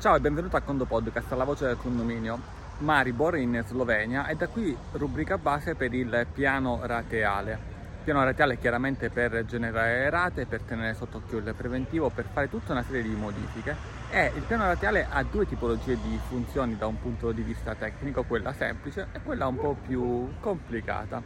[0.00, 2.38] Ciao e benvenuto a Condo Podcast, la voce del condominio.
[2.78, 7.58] Maribor in Slovenia e da qui rubrica base per il piano rateale.
[8.04, 12.70] Piano rateale chiaramente per generare rate, per tenere sotto occhio il preventivo, per fare tutta
[12.70, 13.74] una serie di modifiche
[14.08, 18.22] e il piano rateale ha due tipologie di funzioni da un punto di vista tecnico,
[18.22, 21.20] quella semplice e quella un po' più complicata.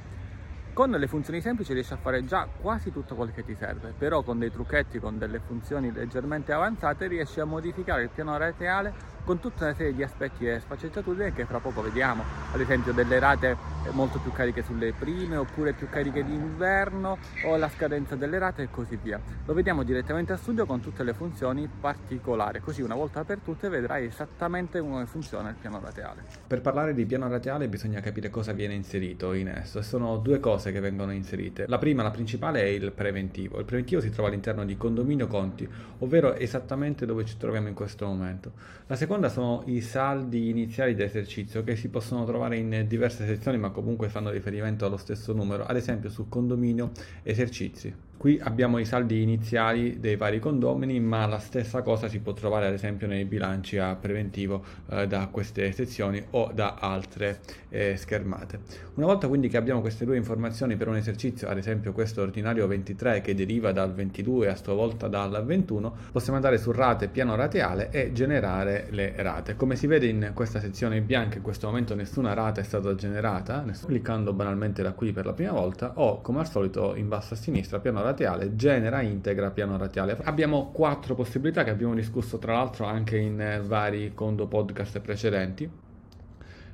[0.75, 4.23] Con le funzioni semplici riesci a fare già quasi tutto quello che ti serve, però
[4.23, 8.95] con dei trucchetti, con delle funzioni leggermente avanzate riesci a modificare il piano rateale
[9.25, 13.19] con tutta una serie di aspetti e sfaccettature che fra poco vediamo, ad esempio delle
[13.19, 13.57] rate
[13.91, 18.69] molto più cariche sulle prime oppure più cariche d'inverno o la scadenza delle rate e
[18.71, 19.21] così via.
[19.45, 23.69] Lo vediamo direttamente a studio con tutte le funzioni particolari, così una volta per tutte
[23.69, 26.23] vedrai esattamente come funziona il piano rateale.
[26.47, 30.41] Per parlare di piano rateale bisogna capire cosa viene inserito in esso e sono due
[30.41, 31.67] cose che vengono inserite.
[31.69, 33.59] La prima, la principale, è il preventivo.
[33.59, 38.07] Il preventivo si trova all'interno di condominio conti, ovvero esattamente dove ci troviamo in questo
[38.07, 38.53] momento.
[38.87, 43.59] La seconda seconda sono i saldi iniziali d'esercizio che si possono trovare in diverse sezioni
[43.59, 47.95] ma comunque fanno riferimento allo stesso numero, ad esempio sul condominio esercizi.
[48.17, 52.67] Qui abbiamo i saldi iniziali dei vari condomini, ma la stessa cosa si può trovare
[52.67, 58.61] ad esempio nei bilanci a preventivo eh, da queste sezioni o da altre eh, schermate.
[58.95, 62.67] Una volta quindi che abbiamo queste due informazioni per un esercizio, ad esempio questo ordinario
[62.67, 67.35] 23 che deriva dal 22 a sua volta dal 21, possiamo andare su rate piano
[67.35, 69.57] rateale e generare le rate.
[69.57, 73.65] Come si vede in questa sezione bianca in questo momento nessuna rata è stata generata,
[73.85, 77.37] cliccando banalmente da qui per la prima volta o come al solito in basso a
[77.37, 80.19] sinistra piano rateale radiale, genera integra piano radiale.
[80.25, 85.71] Abbiamo quattro possibilità che abbiamo discusso tra l'altro anche in eh, vari condo podcast precedenti.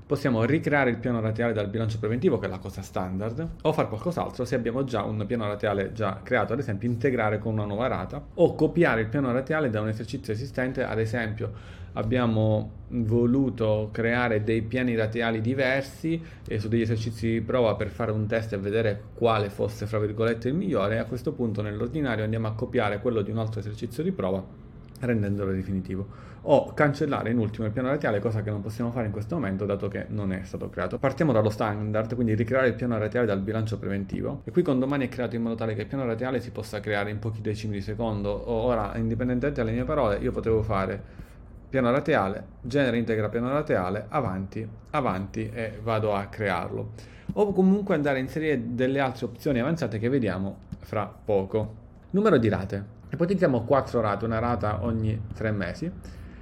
[0.06, 3.88] Possiamo ricreare il piano radiale dal bilancio preventivo, che è la cosa standard, o fare
[3.88, 7.88] qualcos'altro se abbiamo già un piano radiale già creato, ad esempio integrare con una nuova
[7.88, 11.52] rata, o copiare il piano radiale da un esercizio esistente, ad esempio
[11.94, 18.10] abbiamo voluto creare dei piani rateali diversi e su degli esercizi di prova per fare
[18.10, 20.96] un test e vedere quale fosse fra virgolette il migliore.
[20.96, 24.66] E a questo punto nell'ordinario andiamo a copiare quello di un altro esercizio di prova
[25.00, 26.26] rendendolo definitivo.
[26.42, 29.66] O cancellare in ultimo il piano radiale cosa che non possiamo fare in questo momento
[29.66, 30.98] dato che non è stato creato.
[30.98, 34.42] Partiamo dallo standard quindi ricreare il piano radiale dal bilancio preventivo.
[34.44, 36.80] E qui con domani è creato in modo tale che il piano radiale si possa
[36.80, 38.50] creare in pochi decimi di secondo.
[38.50, 41.26] Ora indipendentemente dalle mie parole io potevo fare
[41.68, 46.92] piano laterale, genera integra piano laterale, avanti, avanti e vado a crearlo.
[47.34, 51.74] O comunque andare a inserire delle altre opzioni avanzate che vediamo fra poco.
[52.10, 52.96] Numero di rate.
[53.10, 55.92] Ipotizziamo 4 rate, una rata ogni 3 mesi.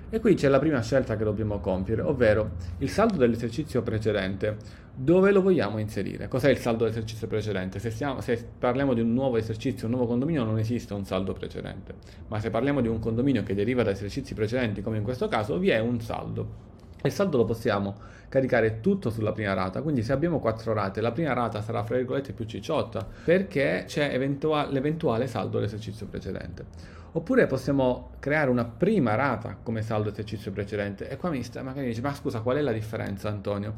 [0.09, 4.57] E qui c'è la prima scelta che dobbiamo compiere, ovvero il saldo dell'esercizio precedente.
[4.95, 6.29] Dove lo vogliamo inserire?
[6.29, 7.81] Cos'è il saldo dell'esercizio precedente?
[7.81, 11.33] Se, stiamo, se, parliamo di un nuovo esercizio, un nuovo condominio, non esiste un saldo
[11.33, 11.95] precedente.
[12.29, 15.59] Ma se parliamo di un condominio che deriva da esercizi precedenti, come in questo caso,
[15.59, 16.76] vi è un saldo.
[17.03, 17.95] Il saldo lo possiamo
[18.29, 21.97] caricare tutto sulla prima rata, quindi se abbiamo quattro rate, la prima rata sarà fra
[21.97, 26.95] virgolette più cicciotta perché c'è eventua- l'eventuale saldo dell'esercizio precedente.
[27.13, 31.09] Oppure possiamo creare una prima rata come saldo esercizio precedente.
[31.09, 33.75] E qua mi sta, magari dice, ma scusa, qual è la differenza Antonio?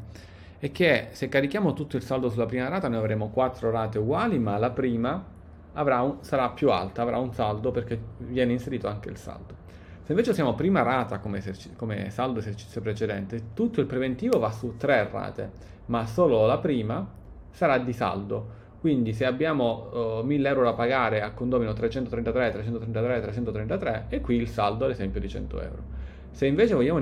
[0.57, 4.37] È che se carichiamo tutto il saldo sulla prima rata, noi avremo quattro rate uguali,
[4.39, 5.23] ma la prima
[5.73, 9.58] un, sarà più alta, avrà un saldo perché viene inserito anche il saldo.
[10.09, 14.49] Se invece usiamo prima rata come, eserci- come saldo esercizio precedente, tutto il preventivo va
[14.49, 15.51] su tre rate,
[15.85, 17.07] ma solo la prima
[17.51, 18.47] sarà di saldo.
[18.79, 24.37] Quindi se abbiamo uh, 1000 euro da pagare a condomino 333, 333, 333 e qui
[24.37, 25.83] il saldo ad esempio di 100 euro.
[26.31, 26.99] Se invece vogliamo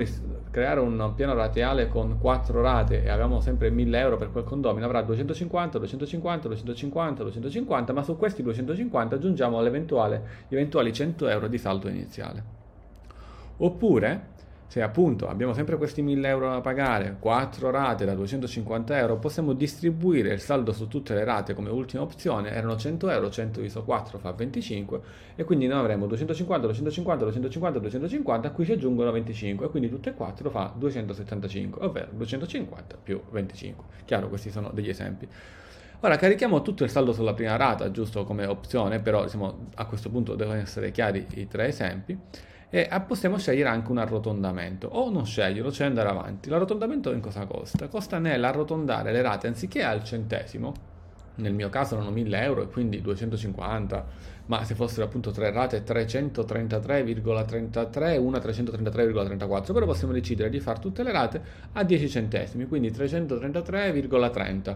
[0.51, 4.85] creare un piano rateale con 4 rate e abbiamo sempre 1000 euro per quel condomino,
[4.85, 9.67] avrà 250, 250, 250, 250, ma su questi 250 aggiungiamo gli
[10.49, 12.65] eventuali 100 euro di saldo iniziale.
[13.57, 14.35] Oppure
[14.67, 19.53] se appunto abbiamo sempre questi 1000 euro da pagare, 4 rate da 250 euro, possiamo
[19.53, 23.83] distribuire il saldo su tutte le rate come ultima opzione, erano 100 euro, 100 diviso
[23.83, 24.99] 4 fa 25
[25.37, 29.89] e quindi noi avremo 250, 250, 250, 250, a cui si aggiungono 25 e quindi
[29.89, 33.85] tutte e 4 fa 275, ovvero 250 più 25.
[34.03, 35.27] Chiaro, questi sono degli esempi.
[36.01, 40.09] Ora carichiamo tutto il saldo sulla prima rata, giusto come opzione, però diciamo, a questo
[40.09, 42.19] punto devono essere chiari i tre esempi
[42.69, 46.49] e possiamo scegliere anche un arrotondamento o non sceglierlo, cioè andare avanti.
[46.49, 47.87] L'arrotondamento in cosa costa?
[47.87, 50.73] Costa nell'arrotondare le rate anziché al centesimo,
[51.35, 54.05] nel mio caso erano 1000 euro e quindi 250,
[54.47, 61.03] ma se fossero appunto tre rate 333,33 una 333,34, però possiamo decidere di fare tutte
[61.03, 61.41] le rate
[61.73, 64.75] a 10 centesimi, quindi 333,30.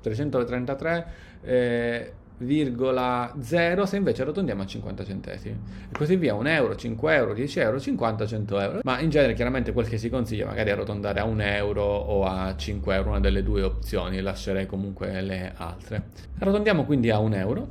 [0.00, 1.06] 333
[1.42, 5.58] eh, 0,0 se invece arrotondiamo a 50 centesimi.
[5.90, 8.80] E così via 1 euro, 5 euro, 10 euro, 50, 100 euro.
[8.82, 12.54] Ma in genere chiaramente quel che si consiglia magari arrotondare a 1 euro o a
[12.54, 16.10] 5 euro una delle due opzioni lascerei comunque le altre.
[16.38, 17.68] Arrotondiamo quindi a 1 euro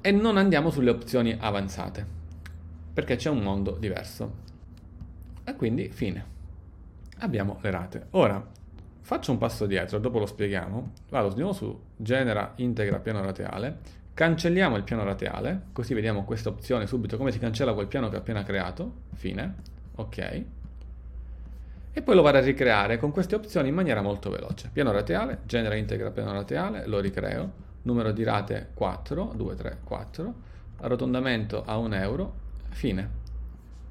[0.00, 2.06] e non andiamo sulle opzioni avanzate
[2.92, 4.46] perché c'è un mondo diverso.
[5.44, 6.36] E quindi fine.
[7.18, 8.06] Abbiamo le rate.
[8.10, 8.56] Ora
[9.08, 10.92] Faccio un passo dietro, dopo lo spieghiamo.
[11.08, 13.78] Vado di nuovo su genera integra piano rateale,
[14.12, 18.16] cancelliamo il piano rateale, così vediamo questa opzione subito come si cancella quel piano che
[18.16, 19.54] ho appena creato, fine,
[19.94, 20.42] ok.
[21.90, 24.68] E poi lo vado a ricreare con queste opzioni in maniera molto veloce.
[24.70, 27.50] Piano rateale, genera integra piano rateale, lo ricreo,
[27.84, 30.34] numero di rate 4, 2, 3, 4,
[30.80, 32.34] arrotondamento a 1 euro,
[32.68, 33.17] fine.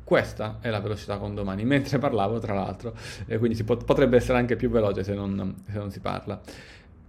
[0.07, 2.95] Questa è la velocità con domani, mentre parlavo tra l'altro,
[3.25, 6.39] e quindi pot- potrebbe essere anche più veloce se non, se non si parla.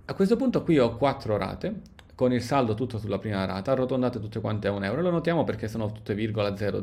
[0.05, 1.75] A questo punto qui ho quattro rate,
[2.19, 5.03] con il saldo tutto sulla prima rata, arrotondate tutte quante a un euro.
[5.03, 6.83] Lo notiamo perché sono tutte virgola 000.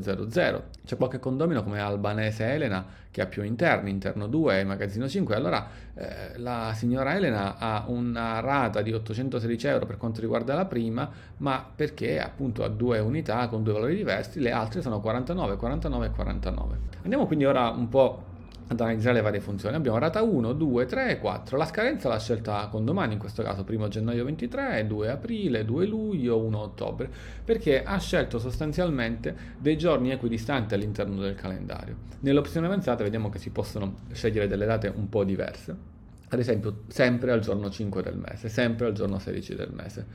[0.86, 5.36] C'è qualche condomino come Albanese Elena che ha più interni, interno 2 e magazzino 5.
[5.36, 10.64] Allora eh, la signora Elena ha una rata di 816 euro per quanto riguarda la
[10.64, 15.58] prima, ma perché appunto ha due unità con due valori diversi, le altre sono 49,
[15.58, 16.78] 49 e 49.
[17.02, 18.35] Andiamo quindi ora un po'
[18.68, 19.76] ad analizzare le varie funzioni.
[19.76, 21.58] Abbiamo rata 1, 2, 3 e 4.
[21.58, 25.86] La scadenza l'ha scelta con domani, in questo caso 1 gennaio 23, 2 aprile, 2
[25.86, 27.10] luglio, 1 ottobre,
[27.44, 31.96] perché ha scelto sostanzialmente dei giorni equidistanti all'interno del calendario.
[32.22, 35.94] Nell'opzione avanzata vediamo che si possono scegliere delle date un po' diverse.
[36.28, 40.06] Ad esempio, sempre al giorno 5 del mese, sempre al giorno 16 del mese,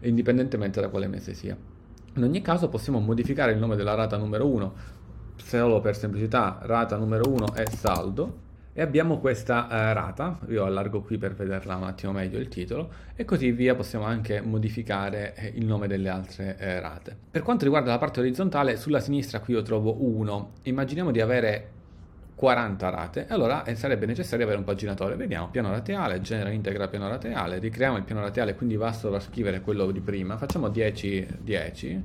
[0.00, 1.54] indipendentemente da quale mese sia.
[2.14, 4.74] In ogni caso possiamo modificare il nome della rata numero 1
[5.42, 11.02] solo per semplicità rata numero 1 è saldo e abbiamo questa eh, rata, io allargo
[11.02, 15.52] qui per vederla un attimo meglio il titolo e così via possiamo anche modificare eh,
[15.54, 17.16] il nome delle altre eh, rate.
[17.30, 21.70] Per quanto riguarda la parte orizzontale, sulla sinistra qui io trovo 1, immaginiamo di avere
[22.40, 25.14] 40 rate, allora eh, sarebbe necessario avere un paginatore.
[25.14, 29.60] Vediamo, piano rateale, genera integra piano rateale, ricreiamo il piano rateale, quindi va a scrivere
[29.60, 32.02] quello di prima, facciamo 10, 10,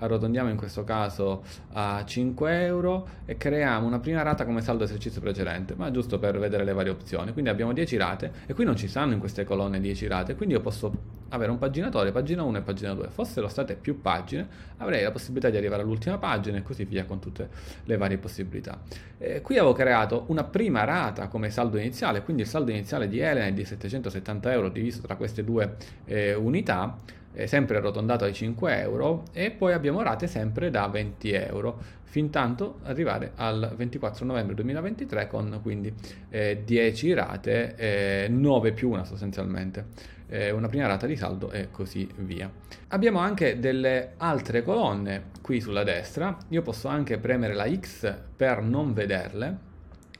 [0.00, 1.42] arrotondiamo in questo caso
[1.72, 6.38] a 5 euro e creiamo una prima rata come saldo esercizio precedente, ma giusto per
[6.38, 7.32] vedere le varie opzioni.
[7.32, 10.54] Quindi abbiamo 10 rate e qui non ci stanno in queste colonne 10 rate, quindi
[10.54, 10.92] io posso
[11.30, 13.08] avere un paginatore, pagina 1 e pagina 2.
[13.08, 14.46] Fossero state più pagine,
[14.78, 17.48] avrei la possibilità di arrivare all'ultima pagina e così via con tutte
[17.84, 18.80] le varie possibilità.
[19.18, 23.20] Eh, qui avevo creato una prima rata come saldo iniziale, quindi il saldo iniziale di
[23.20, 26.98] Elena è di 770 euro diviso tra queste due eh, unità,
[27.32, 32.30] eh, sempre arrotondato ai 5 euro, e poi abbiamo rate sempre da 20 euro, fin
[32.30, 35.94] tanto arrivare al 24 novembre 2023 con quindi
[36.28, 40.16] 10 eh, rate, 9 eh, più una sostanzialmente.
[40.30, 42.50] Eh, una prima rata di saldo e così via.
[42.88, 48.60] Abbiamo anche delle altre colonne qui sulla destra, io posso anche premere la X per
[48.60, 49.67] non vederle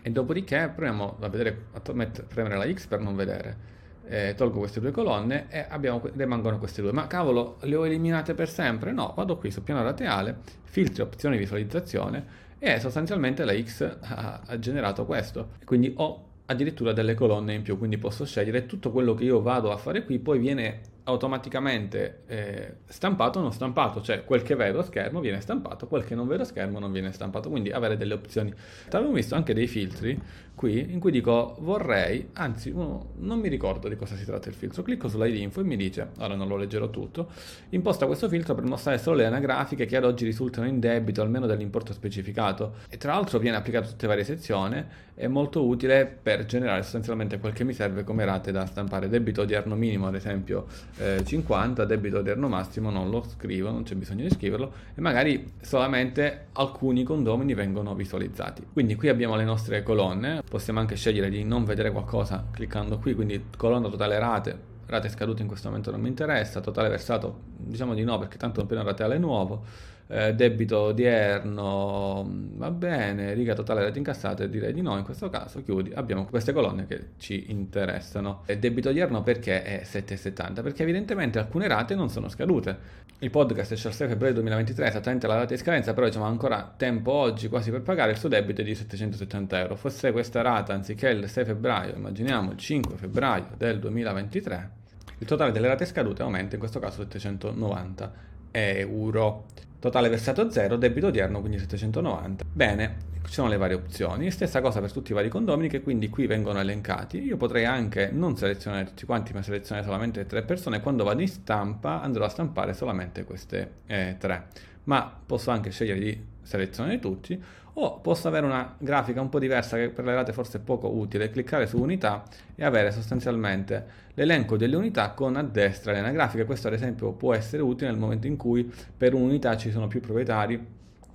[0.09, 3.77] e dopodiché proviamo a, vedere, a premere la X per non vedere.
[4.07, 6.93] Eh, tolgo queste due colonne e abbiamo, rimangono queste due.
[6.93, 8.91] Ma cavolo, le ho eliminate per sempre?
[8.93, 14.59] No, vado qui sul piano rateale, filtri opzioni visualizzazione e sostanzialmente la X ha, ha
[14.59, 15.51] generato questo.
[15.67, 19.71] Quindi ho addirittura delle colonne in più, quindi posso scegliere tutto quello che io vado
[19.71, 24.81] a fare qui, poi viene automaticamente eh, stampato o non stampato, cioè quel che vedo
[24.81, 27.97] a schermo viene stampato, quel che non vedo a schermo non viene stampato, quindi avere
[27.97, 28.53] delle opzioni.
[28.91, 30.21] Avevo visto anche dei filtri
[30.59, 34.57] qui in cui dico vorrei, anzi uno, non mi ricordo di cosa si tratta il
[34.57, 37.31] filtro, clicco sulla info e mi dice, ora non lo leggerò tutto,
[37.71, 41.47] imposta questo filtro per mostrare solo le anagrafiche che ad oggi risultano in debito almeno
[41.47, 42.75] dell'importo specificato.
[42.89, 46.83] E tra l'altro viene applicato a tutte le varie sezioni, è molto utile per generare
[46.83, 50.67] sostanzialmente quel che mi serve come rate da stampare, debito odierno minimo ad esempio
[50.99, 55.53] eh, 50, debito odierno massimo non lo scrivo, non c'è bisogno di scriverlo e magari
[55.61, 58.67] solamente alcuni condomini vengono visualizzati.
[58.73, 63.15] Quindi qui abbiamo le nostre colonne, possiamo anche scegliere di non vedere qualcosa cliccando qui,
[63.15, 67.95] quindi colonna totale rate, rate scadute in questo momento non mi interessa, totale versato diciamo
[67.95, 73.83] di no perché tanto è piano rateale nuovo eh, debito odierno, va bene, riga totale
[73.83, 78.43] rate incassate, direi di no, in questo caso chiudi, abbiamo queste colonne che ci interessano.
[78.47, 80.63] E debito odierno perché è 7,70?
[80.63, 83.07] Perché evidentemente alcune rate non sono scadute.
[83.19, 86.73] Il podcast esce al 6 febbraio 2023, esattamente la data di scadenza, però diciamo ancora
[86.75, 89.77] tempo oggi quasi per pagare, il suo debito è di 770 euro.
[89.77, 94.71] Fosse questa rata anziché il 6 febbraio, immaginiamo il 5 febbraio del 2023,
[95.19, 99.47] il totale delle rate scadute aumenta in questo caso 790 euro.
[99.79, 102.45] Totale versato 0, debito odierno quindi 790.
[102.53, 102.97] Bene,
[103.29, 104.31] ci sono le varie opzioni.
[104.31, 107.23] Stessa cosa per tutti i vari condomini che quindi qui vengono elencati.
[107.23, 110.81] Io potrei anche non selezionare tutti quanti, ma selezionare solamente tre persone.
[110.81, 114.47] Quando vado in stampa andrò a stampare solamente queste eh, tre.
[114.85, 117.41] Ma posso anche scegliere di selezionare tutti
[117.81, 120.89] o posso avere una grafica un po' diversa che per le rate forse è poco
[120.89, 122.25] utile, cliccare su unità
[122.57, 126.45] e avere sostanzialmente l'elenco delle unità con a destra l'anagrafica.
[126.45, 130.01] Questo ad esempio può essere utile nel momento in cui per un'unità ci sono più
[130.01, 130.61] proprietari,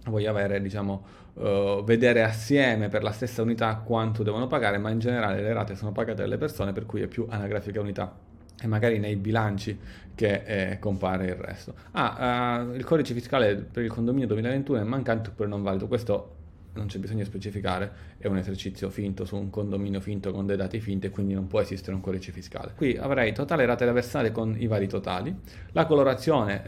[0.05, 4.99] voglio avere diciamo uh, vedere assieme per la stessa unità quanto devono pagare, ma in
[4.99, 8.99] generale le rate sono pagate dalle persone per cui è più anagrafica unità e magari
[8.99, 9.77] nei bilanci
[10.15, 11.73] che eh, compare il resto.
[11.91, 15.87] Ah, uh, il codice fiscale per il condominio 2021 è mancante oppure non valido.
[15.87, 16.41] Questo
[16.73, 20.57] non c'è bisogno di specificare, è un esercizio finto su un condominio finto con dei
[20.57, 22.73] dati finti e quindi non può esistere un codice fiscale.
[22.75, 25.35] Qui avrei totale rate da versare con i vari totali,
[25.71, 26.63] la colorazione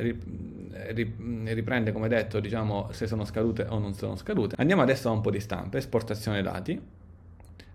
[0.86, 4.56] riprende come detto diciamo se sono scadute o non sono scadute.
[4.58, 6.80] Andiamo adesso a un po' di stampe, esportazione dati,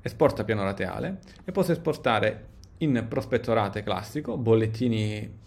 [0.03, 2.47] esporta piano rateale e posso esportare
[2.81, 5.39] in prospettorate classico, bollettini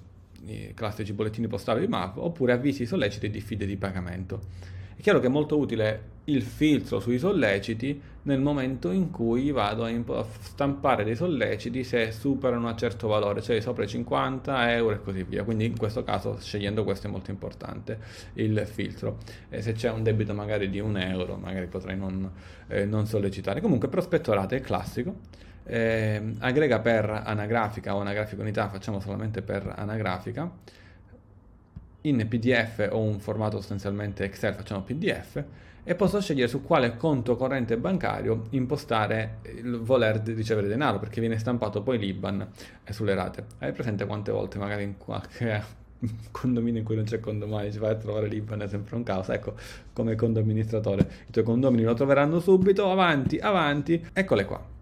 [0.74, 4.42] classici bollettini postali di MAV oppure avvisi solleciti e diffide di pagamento.
[4.96, 9.84] È chiaro che è molto utile il filtro sui solleciti nel momento in cui vado
[9.84, 15.02] a stampare dei solleciti se superano un certo valore, cioè sopra i 50 euro e
[15.02, 15.44] così via.
[15.44, 18.00] Quindi in questo caso scegliendo questo è molto importante
[18.34, 19.18] il filtro.
[19.50, 22.32] E se c'è un debito magari di un euro, magari potrei non,
[22.68, 23.60] eh, non sollecitare.
[23.60, 25.16] Comunque prospettorate è classico.
[25.66, 30.52] Eh, aggrega per anagrafica o anagrafica unità, facciamo solamente per anagrafica
[32.04, 35.44] in PDF o un formato sostanzialmente Excel, facciamo PDF,
[35.86, 41.38] e posso scegliere su quale conto corrente bancario impostare il voler ricevere denaro, perché viene
[41.38, 42.48] stampato poi l'IBAN
[42.90, 43.46] sulle rate.
[43.60, 45.82] Hai presente quante volte magari in qualche
[46.32, 49.30] condominio in cui non c'è condomini ci vai a trovare l'IBAN è sempre un caos,
[49.30, 49.56] ecco
[49.94, 54.73] come condoministratore, i tuoi condomini lo troveranno subito, avanti, avanti, eccole qua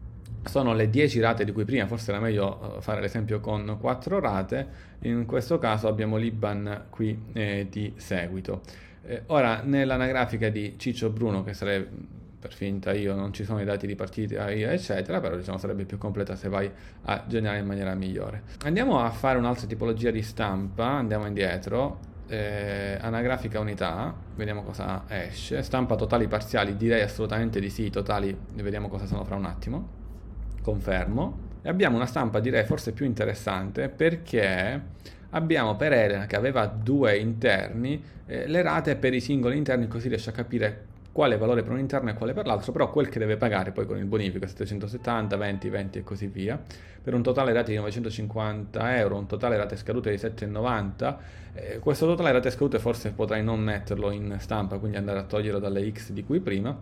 [0.44, 4.20] sono le 10 rate di cui prima forse era meglio eh, fare l'esempio con 4
[4.20, 4.68] rate,
[5.02, 8.62] in questo caso abbiamo l'IBAN qui eh, di seguito.
[9.04, 13.66] Eh, ora nell'anagrafica di Ciccio Bruno, che sarebbe per finta io, non ci sono i
[13.66, 16.70] dati di partita io, eccetera, però diciamo sarebbe più completa se vai
[17.04, 18.42] a generare in maniera migliore.
[18.64, 25.62] Andiamo a fare un'altra tipologia di stampa, andiamo indietro, eh, anagrafica unità, vediamo cosa esce,
[25.62, 30.00] stampa totali parziali, direi assolutamente di sì, totali, vediamo cosa sono fra un attimo
[30.62, 31.50] confermo.
[31.62, 34.82] E abbiamo una stampa direi forse più interessante perché
[35.32, 40.08] abbiamo per Elena che aveva due interni eh, le rate per i singoli interni così
[40.08, 43.20] riesce a capire quale valore per un interno e quale per l'altro, però quel che
[43.20, 46.60] deve pagare poi con il bonifico 770, 20, 20 e così via,
[47.04, 51.18] per un totale rate di 950 euro, un totale rate scadute di 7,90,
[51.54, 55.60] eh, questo totale rate scadute forse potrai non metterlo in stampa, quindi andare a toglierlo
[55.60, 56.78] dalle X di cui prima,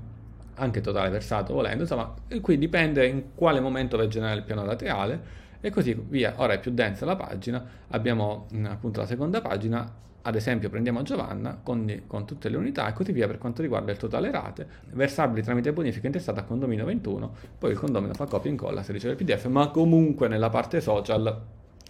[0.59, 4.63] anche totale versato volendo, insomma, qui dipende in quale momento vai a generare il piano
[4.65, 6.33] laterale e così via.
[6.37, 11.01] Ora è più densa la pagina, abbiamo mm, appunto la seconda pagina, ad esempio prendiamo
[11.01, 14.67] Giovanna con, con, tutte le unità e così via per quanto riguarda il totale rate,
[14.91, 18.91] versabili tramite bonifica intestata a condomino 21, poi il condomino fa copia e incolla se
[18.91, 21.41] riceve il PDF, ma comunque nella parte social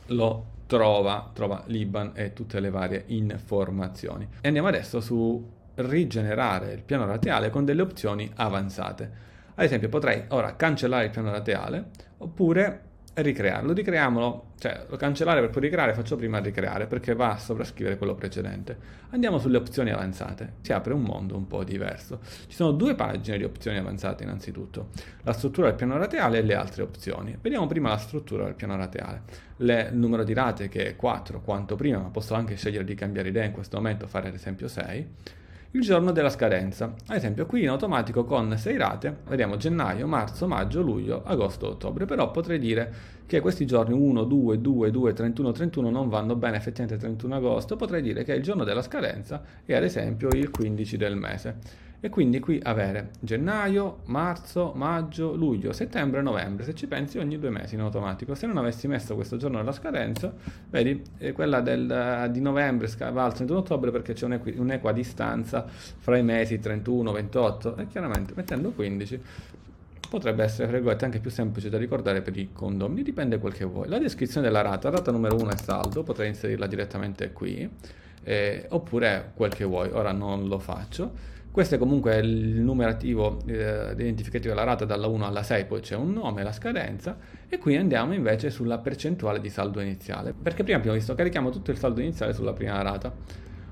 [0.08, 4.28] lo trova, trova l'IBAN e tutte le varie informazioni.
[4.42, 9.28] E andiamo adesso su rigenerare il piano rateale con delle opzioni avanzate.
[9.56, 11.86] Ad esempio potrei ora cancellare il piano rateale
[12.18, 12.88] oppure
[13.22, 13.74] ricrearlo.
[13.74, 18.16] Ricreamolo, cioè lo cancellare per poi ricreare faccio prima ricreare perché va a sovrascrivere quello
[18.16, 18.78] precedente.
[19.10, 20.54] Andiamo sulle opzioni avanzate.
[20.62, 22.20] Si apre un mondo un po' diverso.
[22.22, 24.90] Ci sono due pagine di opzioni avanzate innanzitutto.
[25.24, 27.38] La struttura del piano rateale e le altre opzioni.
[27.40, 29.22] Vediamo prima la struttura del piano rateale.
[29.58, 32.96] Le, il numero di rate che è 4 quanto prima, ma posso anche scegliere di
[32.96, 35.38] cambiare idea in questo momento, fare ad esempio 6
[35.72, 36.94] il giorno della scadenza.
[37.08, 42.06] Ad esempio qui in automatico con 6 rate, vediamo gennaio, marzo, maggio, luglio, agosto, ottobre,
[42.06, 42.92] però potrei dire
[43.28, 47.76] che questi giorni 1, 2, 2, 2, 31, 31 non vanno bene effettivamente 31 agosto,
[47.76, 52.10] potrei dire che il giorno della scadenza è ad esempio il 15 del mese e
[52.10, 57.76] quindi qui avere gennaio, marzo, maggio, luglio, settembre, novembre, se ci pensi ogni due mesi
[57.76, 58.36] in automatico.
[58.36, 60.34] Se non avessi messo questo giorno della scadenza,
[60.70, 61.02] vedi,
[61.34, 66.60] quella del, di novembre va al 31 ottobre perché c'è un'equa distanza fra i mesi
[66.60, 69.22] 31, 28 e chiaramente mettendo 15
[70.10, 73.88] potrebbe essere virgolette, anche più semplice da ricordare per i condomini, dipende quel che vuoi.
[73.88, 77.70] La descrizione della rata, rata numero 1 è saldo, potrei inserirla direttamente qui,
[78.24, 81.38] eh, oppure quel che vuoi, ora non lo faccio.
[81.52, 85.96] Questo è comunque il numerativo eh, identificativo della rata dalla 1 alla 6, poi c'è
[85.96, 87.18] un nome, la scadenza
[87.50, 91.72] e qui andiamo invece sulla percentuale di saldo iniziale, perché prima abbiamo visto carichiamo tutto
[91.72, 93.12] il saldo iniziale sulla prima rata.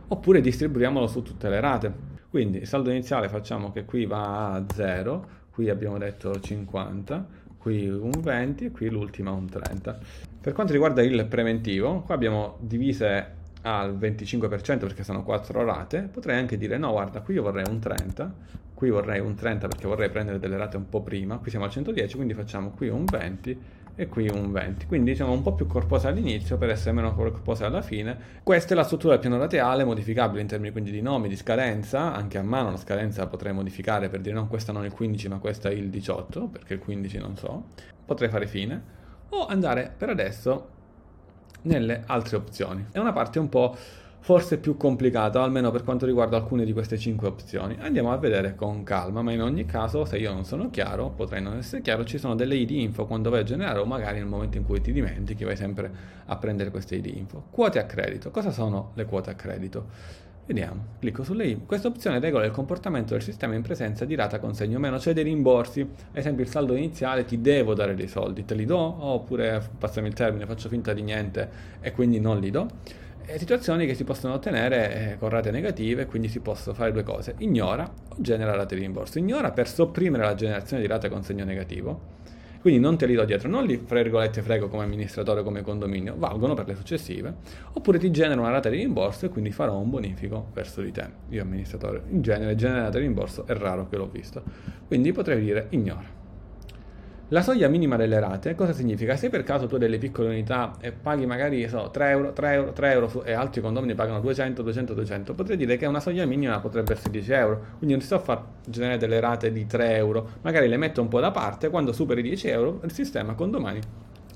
[0.10, 1.94] oppure distribuiamolo su tutte le rate.
[2.30, 7.88] Quindi il saldo iniziale facciamo che qui va a 0, qui abbiamo detto 50, qui
[7.90, 10.00] un 20 e qui l'ultima un 30.
[10.42, 13.36] Per quanto riguarda il preventivo, qua abbiamo divise
[13.68, 17.80] al 25% perché sono 4 rate, potrei anche dire no, guarda, qui io vorrei un
[17.80, 18.34] 30,
[18.74, 21.72] qui vorrei un 30 perché vorrei prendere delle rate un po' prima, qui siamo al
[21.72, 23.60] 110, quindi facciamo qui un 20
[24.00, 24.86] e qui un 20.
[24.86, 28.16] Quindi diciamo un po' più corposa all'inizio per essere meno corposa alla fine.
[28.44, 32.14] Questa è la struttura del piano rateale, modificabile in termini quindi di nomi, di scadenza,
[32.14, 35.28] anche a mano la scadenza potrei modificare per dire no, questa non è il 15
[35.28, 37.66] ma questa il 18, perché il 15 non so.
[38.06, 38.96] Potrei fare fine
[39.30, 40.76] o andare per adesso
[41.68, 42.88] nelle altre opzioni.
[42.92, 43.76] È una parte un po'
[44.28, 47.78] forse più complicata, almeno per quanto riguarda alcune di queste 5 opzioni.
[47.80, 51.42] Andiamo a vedere con calma, ma in ogni caso, se io non sono chiaro, potrei
[51.42, 54.28] non essere chiaro, ci sono delle ID info quando vai a generare o magari nel
[54.28, 55.90] momento in cui ti dimentichi vai sempre
[56.26, 57.46] a prendere queste ID info.
[57.50, 58.30] Quote a credito.
[58.30, 59.86] Cosa sono le quote a credito?
[60.48, 61.62] Vediamo, clicco sulle I.
[61.66, 65.26] Questa opzione regola il comportamento del sistema in presenza di rata consegno meno, cioè dei
[65.26, 65.82] rimborsi.
[65.82, 70.08] Ad esempio il saldo iniziale ti devo dare dei soldi, te li do oppure passami
[70.08, 71.50] il termine, faccio finta di niente
[71.82, 72.68] e quindi non li do
[73.36, 77.36] situazioni che si possono ottenere eh, con rate negative, quindi si possono fare due cose,
[77.40, 79.20] ignora o genera rate di rimborso.
[79.20, 82.16] Ignora per sopprimere la generazione di rate con segno negativo,
[82.68, 86.16] quindi non te li do dietro, non li fra virgolette frego come amministratore come condominio,
[86.18, 87.34] valgono per le successive,
[87.72, 91.10] oppure ti genera una rata di rimborso e quindi farò un bonifico verso di te.
[91.30, 94.44] Io amministratore, in genere generare rimborso è raro che l'ho visto,
[94.86, 96.27] quindi potrei dire ignora.
[97.32, 99.18] La soglia minima delle rate cosa significa?
[99.18, 102.54] Se per caso tu hai delle piccole unità e paghi magari so, 3 euro, 3
[102.54, 106.00] euro, 3 euro su, e altri condomini pagano 200, 200, 200, potrei dire che una
[106.00, 107.56] soglia minima potrebbe essere 10 euro.
[107.80, 111.02] Quindi non ti sto a far generare delle rate di 3 euro, magari le metto
[111.02, 113.82] un po' da parte, quando superi 10 euro il sistema condomani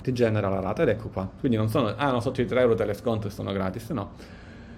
[0.04, 1.32] ti genera la rata ed ecco qua.
[1.40, 3.90] Quindi non sono, ah no, sotto i 3 euro te le sconto e sono gratis,
[3.92, 4.12] no.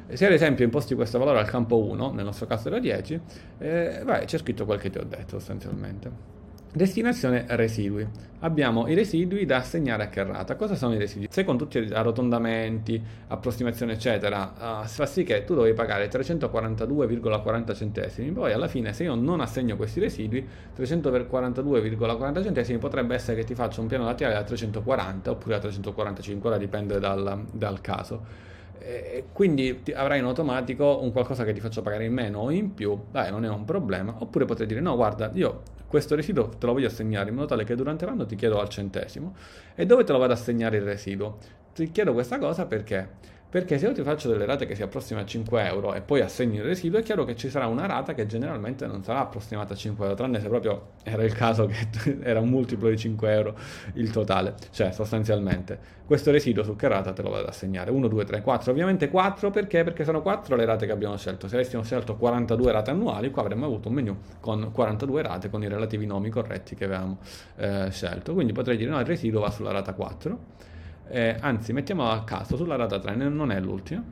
[0.10, 3.22] Se ad esempio imposti questo valore al campo 1, nel nostro caso era 10,
[3.58, 6.43] eh, vai, c'è scritto quel che ti ho detto sostanzialmente.
[6.76, 8.04] Destinazione residui.
[8.40, 10.56] Abbiamo i residui da assegnare a che rata.
[10.56, 11.28] Cosa sono i residui?
[11.30, 17.76] Se con tutti gli arrotondamenti, approssimazioni eccetera, uh, fa sì che tu devi pagare 342,40
[17.76, 20.44] centesimi, poi alla fine se io non assegno questi residui,
[20.76, 26.50] 342,40 centesimi potrebbe essere che ti faccia un piano laterale da 340 oppure da 345,
[26.50, 28.53] ora dipende dal, dal caso.
[28.86, 32.74] E quindi avrai in automatico un qualcosa che ti faccia pagare in meno o in
[32.74, 34.14] più, dai, non è un problema.
[34.20, 37.64] Oppure potrei dire: no, guarda, io questo residuo te lo voglio assegnare in modo tale
[37.64, 39.36] che durante l'anno ti chiedo al centesimo.
[39.74, 41.38] E dove te lo vado ad assegnare il residuo?
[41.74, 43.10] Ti chiedo questa cosa perché?
[43.54, 46.22] Perché se io ti faccio delle rate che si approssimano a 5 euro e poi
[46.22, 49.76] assegni il residuo, è chiaro che ci sarà una rata che generalmente non sarà approssimata
[49.76, 51.88] a 5 euro, tranne se proprio era il caso che
[52.26, 53.56] era un multiplo di 5 euro
[53.94, 54.56] il totale.
[54.72, 57.92] Cioè, sostanzialmente, questo residuo su che rata te lo vado ad assegnare?
[57.92, 58.72] 1, 2, 3, 4.
[58.72, 59.84] Ovviamente 4 perché?
[59.84, 61.48] Perché sono 4 le rate che abbiamo scelto.
[61.48, 65.62] Se avessimo scelto 42 rate annuali, qua avremmo avuto un menu con 42 rate con
[65.62, 67.20] i relativi nomi corretti che avevamo
[67.58, 68.34] eh, scelto.
[68.34, 70.72] Quindi potrei dire no, il residuo va sulla rata 4
[71.08, 74.04] eh, anzi mettiamo a caso sulla rata 3, non è l'ultima,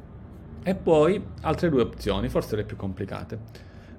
[0.64, 3.40] e poi altre due opzioni, forse le più complicate.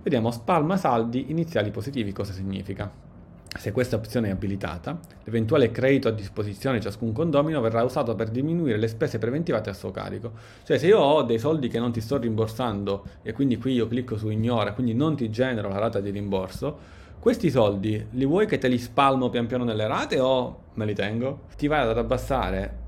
[0.02, 3.10] Vediamo spalma saldi iniziali positivi, cosa significa?
[3.54, 8.30] Se questa opzione è abilitata, l'eventuale credito a disposizione di ciascun condomino verrà usato per
[8.30, 10.32] diminuire le spese preventivate a suo carico.
[10.64, 13.86] Cioè se io ho dei soldi che non ti sto rimborsando e quindi qui io
[13.86, 16.78] clicco su ignora, quindi non ti genero la rata di rimborso,
[17.18, 20.94] questi soldi li vuoi che te li spalmo pian piano nelle rate o me li
[20.94, 21.42] tengo?
[21.56, 22.81] Ti vai ad abbassare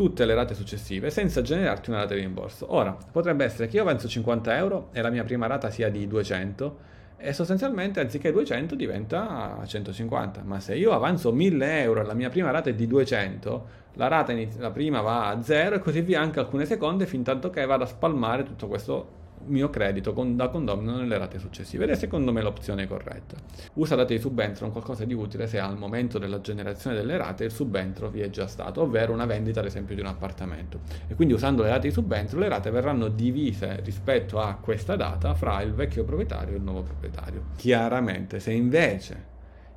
[0.00, 2.72] tutte le rate successive senza generarti una rata di rimborso.
[2.74, 6.06] Ora, potrebbe essere che io avanzo 50 euro e la mia prima rata sia di
[6.06, 6.78] 200
[7.18, 12.30] e sostanzialmente anziché 200 diventa 150, ma se io avanzo 1000 euro e la mia
[12.30, 16.00] prima rata è di 200, la rata iniz- la prima va a 0 e così
[16.00, 20.36] via anche alcune seconde fin tanto che vado a spalmare tutto questo mio credito con,
[20.36, 23.36] da condomino nelle rate successive ed è secondo me l'opzione corretta.
[23.74, 27.44] Usa date di subentro un qualcosa di utile se al momento della generazione delle rate
[27.44, 30.80] il subentro vi è già stato, ovvero una vendita ad esempio di un appartamento.
[31.08, 35.34] E quindi usando le rate di subentro le rate verranno divise rispetto a questa data
[35.34, 37.44] fra il vecchio proprietario e il nuovo proprietario.
[37.56, 39.28] Chiaramente se invece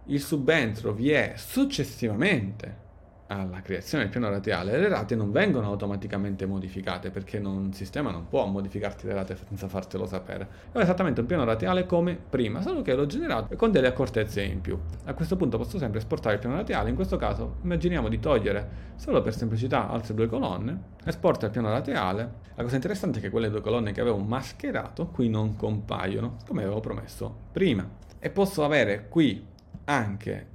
[0.07, 2.82] il subentro vi è successivamente
[3.39, 8.27] alla creazione del piano rateale, le rate non vengono automaticamente modificate perché il sistema non
[8.27, 10.47] può modificarti le rate senza fartelo sapere.
[10.71, 14.61] È esattamente un piano rateale come prima, solo che l'ho generato con delle accortezze in
[14.61, 14.79] più.
[15.05, 18.91] A questo punto posso sempre esportare il piano rateale, in questo caso immaginiamo di togliere
[18.95, 22.41] solo per semplicità altre due colonne, esporta il piano rateale.
[22.55, 26.63] La cosa interessante è che quelle due colonne che avevo mascherato qui non compaiono, come
[26.63, 27.87] avevo promesso prima.
[28.19, 29.45] E posso avere qui
[29.85, 30.51] anche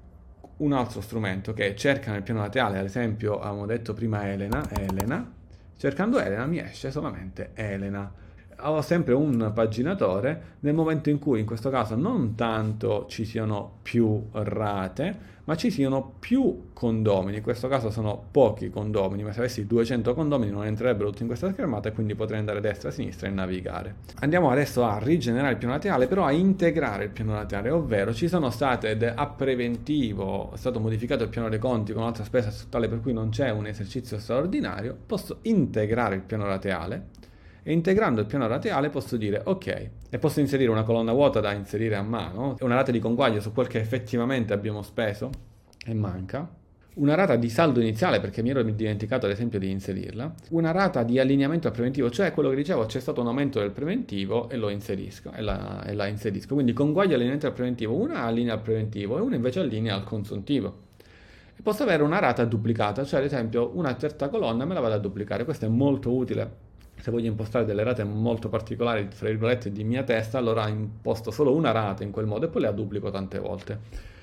[0.59, 5.33] un altro strumento che cerca nel piano laterale, ad esempio avevamo detto prima Elena, Elena,
[5.77, 8.13] cercando Elena mi esce solamente Elena.
[8.61, 13.79] ho sempre un paginatore nel momento in cui in questo caso non tanto ci siano
[13.83, 19.39] più rate, ma ci siano più condomini, in questo caso sono pochi condomini, ma se
[19.39, 22.91] avessi 200 condomini non entrerebbero tutti in questa schermata e quindi potrei andare a destra
[22.91, 23.95] a sinistra e navigare.
[24.21, 28.29] Andiamo adesso a rigenerare il piano laterale, però a integrare il piano laterale, ovvero ci
[28.29, 32.89] sono state a preventivo, è stato modificato il piano dei conti con un'altra spesa tale
[32.89, 37.17] per cui non c'è un esercizio straordinario, posso integrare il piano laterale
[37.69, 41.53] e integrando il piano rateale posso dire ok e posso inserire una colonna vuota da
[41.53, 45.29] inserire a mano, una rata di conguaglio su quel che effettivamente abbiamo speso
[45.85, 46.49] e manca,
[46.95, 51.03] una rata di saldo iniziale perché mi ero dimenticato ad esempio di inserirla, una rata
[51.03, 54.57] di allineamento al preventivo, cioè quello che dicevo c'è stato un aumento del preventivo e
[54.57, 58.63] lo inserisco e la, e la inserisco, quindi conguaglio allineamento al preventivo, una allinea al
[58.63, 60.87] preventivo e una invece allinea al consuntivo.
[61.55, 64.95] E posso avere una rata duplicata, cioè ad esempio una certa colonna me la vado
[64.95, 66.67] a duplicare, questo è molto utile
[67.01, 71.55] se voglio impostare delle rate molto particolari, fra virgolette, di mia testa, allora imposto solo
[71.55, 74.17] una rata in quel modo e poi la duplico tante volte.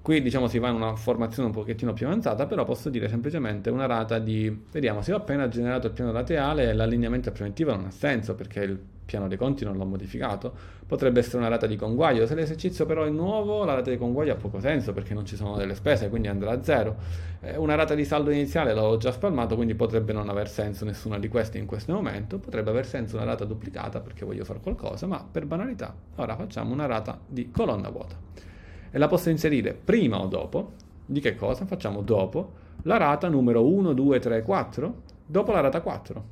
[0.00, 3.70] Qui diciamo si va in una formazione un pochettino più avanzata, però posso dire semplicemente
[3.70, 7.90] una rata di, vediamo, si ho appena generato il piano laterale l'allineamento preventivo non ha
[7.90, 10.52] senso perché il piano dei conti non l'ho modificato,
[10.86, 14.32] potrebbe essere una rata di conguaglio, se l'esercizio però è nuovo la rata di conguaglio
[14.32, 16.96] ha poco senso perché non ci sono delle spese, quindi andrà a zero,
[17.40, 21.18] eh, una rata di saldo iniziale l'avevo già spalmato, quindi potrebbe non aver senso nessuna
[21.18, 25.06] di queste in questo momento, potrebbe aver senso una rata duplicata perché voglio fare qualcosa,
[25.06, 28.52] ma per banalità ora facciamo una rata di colonna vuota
[28.94, 31.66] e la posso inserire prima o dopo, di che cosa?
[31.66, 32.52] Facciamo dopo
[32.82, 36.24] la rata numero 1, 2, 3, 4, dopo la rata 4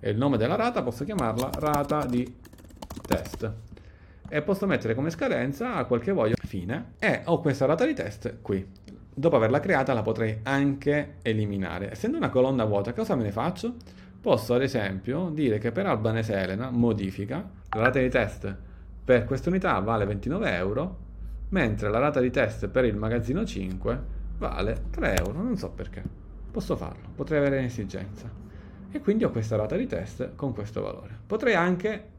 [0.00, 2.36] e il nome della rata posso chiamarla rata di
[3.06, 3.52] test.
[4.26, 6.36] E posso mettere come scadenza a quel che voglio.
[6.38, 6.92] Fine.
[6.98, 8.66] E ho questa rata di test qui.
[9.14, 11.90] Dopo averla creata la potrei anche eliminare.
[11.90, 13.74] Essendo una colonna vuota cosa me ne faccio?
[14.24, 18.56] posso ad esempio dire che per Albanese Elena modifica la rata di test.
[19.04, 20.96] Per questa unità vale 29 euro
[21.50, 24.02] mentre la rata di test per il magazzino 5
[24.38, 26.02] vale 3 euro non so perché
[26.50, 28.44] posso farlo potrei avere un'esigenza
[28.94, 31.18] e quindi ho questa rata di test con questo valore.
[31.26, 32.10] Potrei anche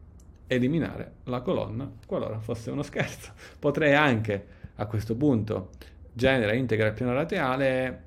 [0.45, 3.31] eliminare la colonna qualora fosse uno scherzo.
[3.57, 5.69] Potrei anche a questo punto
[6.11, 8.03] genera integra il piano laterale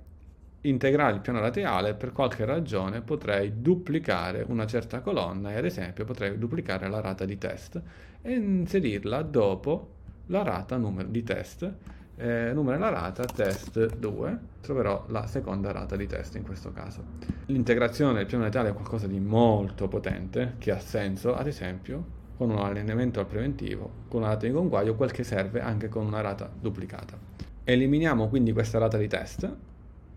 [0.63, 6.05] integrare il piano laterale per qualche ragione potrei duplicare una certa colonna e ad esempio
[6.05, 7.81] potrei duplicare la rata di test
[8.21, 9.95] e inserirla dopo
[10.29, 11.73] la rata numero di test.
[12.17, 17.03] Eh, numero la rata test 2 troverò la seconda rata di test in questo caso.
[17.47, 22.51] L'integrazione del piano letale è qualcosa di molto potente che ha senso ad esempio con
[22.51, 26.21] un allineamento al preventivo con una rata di conguaglio quel che serve anche con una
[26.21, 27.17] rata duplicata.
[27.65, 29.57] Eliminiamo quindi questa rata di test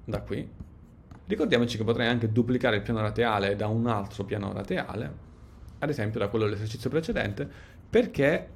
[0.06, 0.50] da qui.
[1.28, 5.30] Ricordiamoci che potrei anche duplicare il piano laterale da un altro piano laterale
[5.84, 7.50] ad esempio da quello dell'esercizio precedente
[7.90, 8.50] perché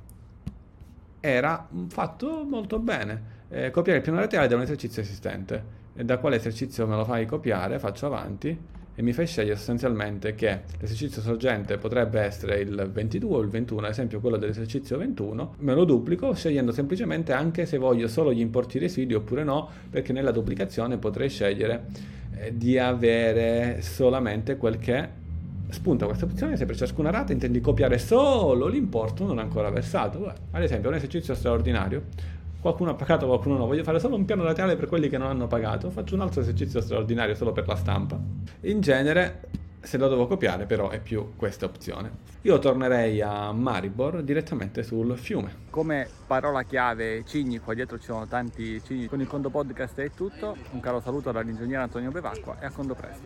[1.26, 5.84] era fatto molto bene eh, copiare il piano laterale da un esercizio esistente.
[5.96, 8.58] E da quale esercizio me lo fai copiare, faccio avanti
[8.98, 13.86] e mi fai scegliere sostanzialmente che l'esercizio sorgente potrebbe essere il 22 o il 21,
[13.86, 18.40] ad esempio quello dell'esercizio 21, me lo duplico scegliendo semplicemente anche se voglio solo gli
[18.40, 21.86] importi residui oppure no, perché nella duplicazione potrei scegliere
[22.38, 25.24] eh, di avere solamente quel che
[25.70, 30.34] spunta questa opzione se per ciascuna rata intendi copiare solo l'importo non ancora versato.
[30.52, 32.04] Ad esempio un esercizio straordinario
[32.66, 33.68] qualcuno ha pagato, qualcuno no.
[33.68, 35.92] Voglio fare solo un piano laterale per quelli che non hanno pagato.
[35.92, 38.20] Faccio un altro esercizio straordinario solo per la stampa.
[38.62, 39.42] In genere,
[39.82, 42.24] se lo devo copiare, però è più questa opzione.
[42.42, 45.64] Io tornerei a Maribor direttamente sul fiume.
[45.70, 49.06] Come parola chiave Cigni, qua dietro ci sono tanti Cigni.
[49.06, 50.56] Con il Condo Podcast è tutto.
[50.72, 53.24] Un caro saluto dall'ingegnere Antonio Bevacqua e a Condo Presto.